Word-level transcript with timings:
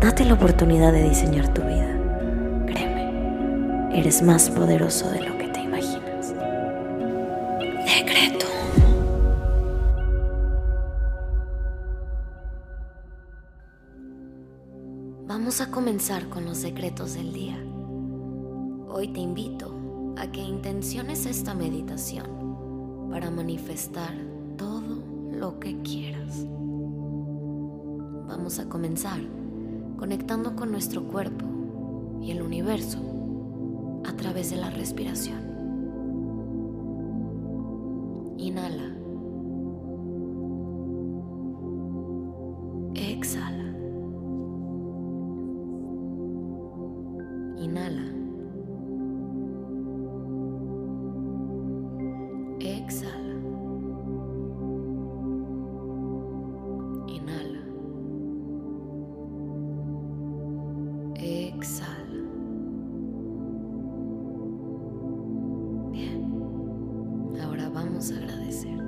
Date 0.00 0.24
la 0.24 0.34
oportunidad 0.34 0.92
de 0.92 1.08
diseñar 1.08 1.52
tu 1.52 1.60
vida. 1.60 1.92
Créeme, 2.66 3.98
eres 3.98 4.22
más 4.22 4.48
poderoso 4.48 5.10
de 5.10 5.22
lo 5.22 5.36
que 5.36 5.48
te 5.48 5.60
imaginas. 5.60 6.32
Decreto. 7.84 8.46
Vamos 15.26 15.60
a 15.60 15.68
comenzar 15.72 16.28
con 16.28 16.44
los 16.44 16.58
secretos 16.58 17.14
del 17.14 17.32
día. 17.32 17.58
Hoy 18.88 19.08
te 19.08 19.18
invito 19.18 20.14
a 20.16 20.30
que 20.30 20.40
intenciones 20.40 21.26
esta 21.26 21.54
meditación 21.54 23.08
para 23.10 23.32
manifestar 23.32 24.14
todo 24.56 25.02
lo 25.32 25.58
que 25.58 25.82
quieras. 25.82 26.46
Vamos 28.28 28.60
a 28.60 28.68
comenzar 28.68 29.18
conectando 29.98 30.54
con 30.54 30.70
nuestro 30.70 31.02
cuerpo 31.02 31.44
y 32.22 32.30
el 32.30 32.40
universo 32.40 32.98
a 34.06 34.12
través 34.16 34.50
de 34.50 34.56
la 34.56 34.70
respiración. 34.70 35.40
Inhala. 38.38 38.94
Exhala. 42.94 43.47
Agradecer. 67.98 68.78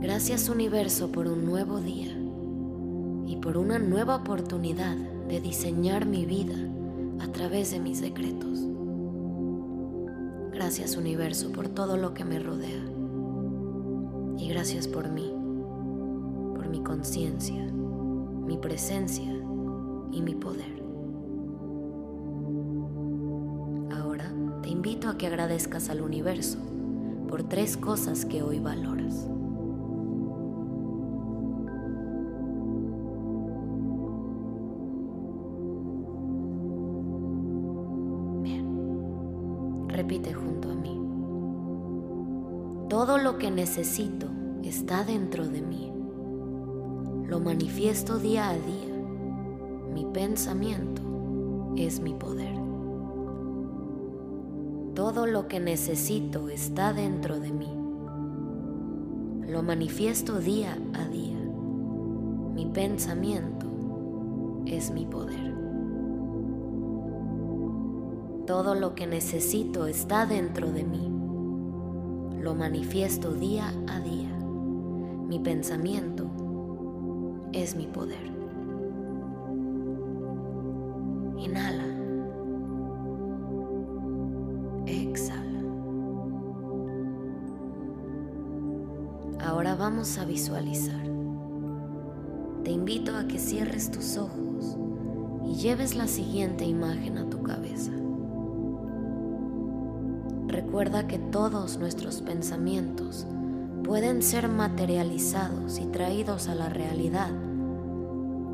Gracias 0.00 0.48
universo 0.48 1.10
por 1.10 1.26
un 1.26 1.44
nuevo 1.44 1.80
día 1.80 2.16
y 3.26 3.36
por 3.42 3.56
una 3.56 3.80
nueva 3.80 4.14
oportunidad 4.14 4.94
de 4.94 5.40
diseñar 5.40 6.06
mi 6.06 6.24
vida 6.24 6.54
a 7.18 7.26
través 7.32 7.72
de 7.72 7.80
mis 7.80 8.00
decretos. 8.00 8.60
Gracias 10.52 10.96
universo 10.96 11.50
por 11.50 11.66
todo 11.66 11.96
lo 11.96 12.14
que 12.14 12.24
me 12.24 12.38
rodea. 12.38 12.84
Y 14.38 14.48
gracias 14.48 14.86
por 14.86 15.10
mí, 15.10 15.34
por 16.54 16.68
mi 16.68 16.80
conciencia, 16.84 17.64
mi 17.64 18.56
presencia 18.56 19.34
y 20.12 20.22
mi 20.22 20.36
poder. 20.36 20.80
Ahora 23.96 24.32
te 24.62 24.68
invito 24.68 25.08
a 25.08 25.18
que 25.18 25.26
agradezcas 25.26 25.90
al 25.90 26.02
universo 26.02 26.75
por 27.28 27.42
tres 27.42 27.76
cosas 27.76 28.24
que 28.24 28.42
hoy 28.42 28.60
valoras. 28.60 29.28
Bien, 38.42 39.88
repite 39.88 40.32
junto 40.34 40.70
a 40.70 40.74
mí. 40.74 41.00
Todo 42.88 43.18
lo 43.18 43.38
que 43.38 43.50
necesito 43.50 44.28
está 44.62 45.04
dentro 45.04 45.46
de 45.46 45.62
mí. 45.62 45.92
Lo 47.26 47.40
manifiesto 47.40 48.18
día 48.18 48.48
a 48.50 48.54
día. 48.54 48.94
Mi 49.92 50.04
pensamiento 50.06 51.02
es 51.76 52.00
mi 52.00 52.14
poder. 52.14 52.65
Todo 54.96 55.26
lo 55.26 55.46
que 55.46 55.60
necesito 55.60 56.48
está 56.48 56.94
dentro 56.94 57.38
de 57.38 57.52
mí. 57.52 57.68
Lo 59.46 59.62
manifiesto 59.62 60.38
día 60.38 60.78
a 60.94 61.06
día. 61.06 61.36
Mi 62.54 62.64
pensamiento 62.64 63.66
es 64.64 64.90
mi 64.90 65.04
poder. 65.04 65.54
Todo 68.46 68.74
lo 68.74 68.94
que 68.94 69.06
necesito 69.06 69.86
está 69.86 70.24
dentro 70.24 70.72
de 70.72 70.84
mí. 70.84 71.10
Lo 72.40 72.54
manifiesto 72.54 73.34
día 73.34 73.74
a 73.88 74.00
día. 74.00 74.34
Mi 75.28 75.38
pensamiento 75.40 76.24
es 77.52 77.76
mi 77.76 77.86
poder. 77.86 78.32
Inhala. 81.36 81.75
Vamos 89.78 90.16
a 90.16 90.24
visualizar. 90.24 91.02
Te 92.64 92.70
invito 92.70 93.14
a 93.14 93.26
que 93.28 93.38
cierres 93.38 93.90
tus 93.90 94.16
ojos 94.16 94.78
y 95.44 95.56
lleves 95.56 95.94
la 95.94 96.06
siguiente 96.06 96.64
imagen 96.64 97.18
a 97.18 97.28
tu 97.28 97.42
cabeza. 97.42 97.92
Recuerda 100.46 101.06
que 101.06 101.18
todos 101.18 101.76
nuestros 101.76 102.22
pensamientos 102.22 103.26
pueden 103.84 104.22
ser 104.22 104.48
materializados 104.48 105.78
y 105.78 105.84
traídos 105.84 106.48
a 106.48 106.54
la 106.54 106.70
realidad 106.70 107.32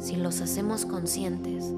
si 0.00 0.16
los 0.16 0.40
hacemos 0.40 0.84
conscientes 0.84 1.72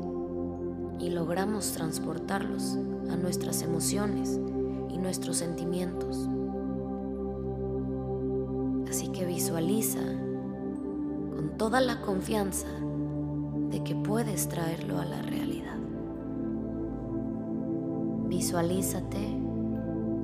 y 0.99 1.11
logramos 1.11 1.73
transportarlos 1.73 2.79
a 3.11 3.17
nuestras 3.17 3.61
emociones 3.61 4.41
y 4.89 4.97
nuestros 4.97 5.37
sentimientos. 5.37 6.31
Visualiza 9.45 10.01
con 11.37 11.59
toda 11.59 11.83
la 11.83 12.01
confianza 12.01 12.67
de 13.69 13.85
que 13.85 13.95
puedes 13.95 14.49
traerlo 14.49 14.99
a 14.99 15.05
la 15.05 15.21
realidad. 15.21 15.77
Visualízate 18.27 19.39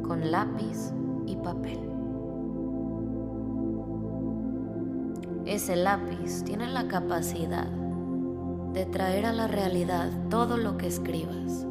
con 0.09 0.31
lápiz 0.31 0.95
y 1.27 1.37
papel. 1.37 1.81
Ese 5.45 5.77
lápiz 5.77 6.43
tiene 6.45 6.67
la 6.69 6.89
capacidad 6.89 7.69
de 8.73 8.87
traer 8.87 9.27
a 9.27 9.35
la 9.35 9.49
realidad 9.49 10.09
todo 10.31 10.57
lo 10.57 10.79
que 10.79 10.87
escribas, 10.87 11.67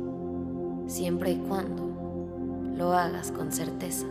siempre 0.86 1.32
y 1.32 1.38
cuando 1.38 1.90
lo 2.76 2.94
hagas 2.94 3.32
con 3.32 3.52
certeza. 3.52 4.06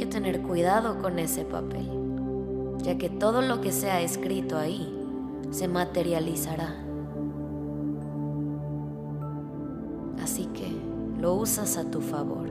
Que 0.00 0.06
tener 0.06 0.40
cuidado 0.40 0.98
con 1.02 1.18
ese 1.18 1.44
papel, 1.44 1.86
ya 2.78 2.96
que 2.96 3.10
todo 3.10 3.42
lo 3.42 3.60
que 3.60 3.70
sea 3.70 4.00
escrito 4.00 4.56
ahí 4.56 4.90
se 5.50 5.68
materializará. 5.68 6.74
Así 10.22 10.46
que 10.54 10.74
lo 11.20 11.34
usas 11.34 11.76
a 11.76 11.90
tu 11.90 12.00
favor, 12.00 12.48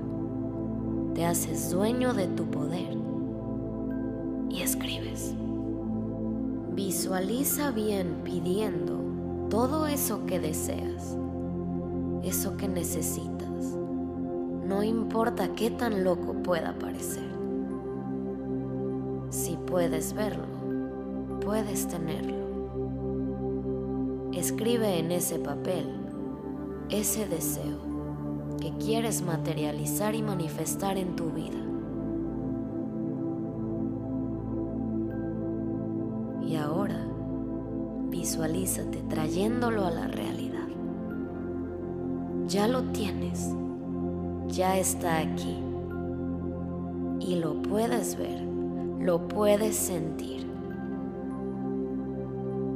te 1.15 1.25
haces 1.25 1.71
dueño 1.71 2.13
de 2.13 2.27
tu 2.27 2.45
poder 2.51 2.95
y 4.51 4.61
escribes. 4.61 5.33
Visualiza 6.75 7.71
bien 7.71 8.21
pidiendo 8.23 8.99
todo 9.49 9.87
eso 9.87 10.23
que 10.27 10.39
deseas, 10.39 11.17
eso 12.21 12.57
que 12.57 12.67
necesitas. 12.67 13.75
No 14.67 14.83
importa 14.83 15.55
qué 15.55 15.71
tan 15.71 16.03
loco 16.03 16.33
pueda 16.43 16.77
parecer. 16.77 17.38
Puedes 19.69 20.13
verlo, 20.13 20.45
puedes 21.41 21.87
tenerlo. 21.87 22.49
Escribe 24.33 24.99
en 24.99 25.11
ese 25.11 25.39
papel 25.39 25.85
ese 26.89 27.27
deseo 27.27 27.77
que 28.59 28.71
quieres 28.83 29.21
materializar 29.21 30.15
y 30.15 30.21
manifestar 30.23 30.97
en 30.97 31.15
tu 31.15 31.29
vida. 31.31 31.59
visualízate 38.29 39.01
trayéndolo 39.09 39.85
a 39.85 39.91
la 39.91 40.07
realidad. 40.07 40.67
Ya 42.47 42.67
lo 42.67 42.83
tienes, 42.91 43.55
ya 44.47 44.77
está 44.77 45.17
aquí 45.17 45.57
y 47.19 47.35
lo 47.35 47.61
puedes 47.63 48.17
ver, 48.17 48.43
lo 48.99 49.27
puedes 49.27 49.75
sentir. 49.75 50.45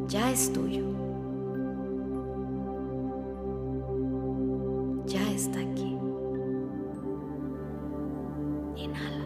Ya 0.08 0.31
es 0.31 0.52
tuyo. 0.54 0.86
Ya 5.06 5.30
está 5.31 5.60
aquí. 5.60 5.98
Inhala. 8.78 9.25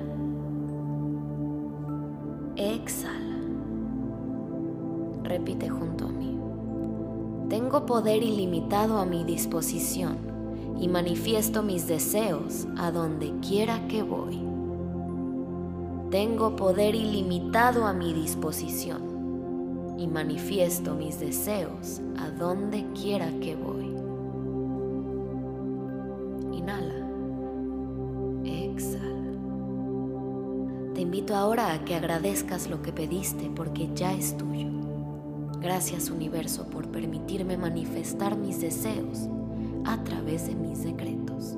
Exhala. 2.55 3.37
Repite 5.23 5.69
junto 5.69 6.05
a 6.05 6.09
mí. 6.09 6.39
Tengo 7.47 7.85
poder 7.85 8.23
ilimitado 8.23 8.97
a 8.97 9.05
mi 9.05 9.23
disposición 9.23 10.17
y 10.79 10.87
manifiesto 10.87 11.61
mis 11.61 11.87
deseos 11.87 12.67
a 12.77 12.91
donde 12.91 13.33
quiera 13.39 13.87
que 13.87 14.01
voy. 14.01 14.46
Tengo 16.11 16.55
poder 16.55 16.95
ilimitado 16.95 17.85
a 17.85 17.91
mi 17.91 18.13
disposición 18.13 19.95
y 19.97 20.07
manifiesto 20.07 20.95
mis 20.95 21.19
deseos 21.19 21.99
a 22.17 22.29
donde 22.29 22.85
quiera 22.93 23.29
que 23.41 23.57
voy. 23.57 23.87
Inhala. 26.57 27.05
Exhala. 28.45 29.33
Te 30.93 31.01
invito 31.01 31.35
ahora 31.35 31.73
a 31.73 31.83
que 31.83 31.95
agradezcas 31.95 32.69
lo 32.69 32.81
que 32.81 32.93
pediste 32.93 33.51
porque 33.53 33.89
ya 33.93 34.13
es 34.13 34.37
tuyo. 34.37 34.69
Gracias 35.59 36.09
universo 36.09 36.69
por 36.69 36.87
permitirme 36.87 37.57
manifestar 37.57 38.37
mis 38.37 38.61
deseos 38.61 39.27
a 39.83 40.01
través 40.05 40.47
de 40.47 40.55
mis 40.55 40.85
decretos. 40.85 41.57